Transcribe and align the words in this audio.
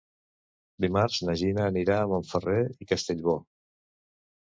Dimarts 0.85 1.19
na 1.27 1.35
Gina 1.43 1.67
anirà 1.73 1.99
a 1.99 2.09
Montferrer 2.17 2.59
i 2.87 2.91
Castellbò. 2.97 3.41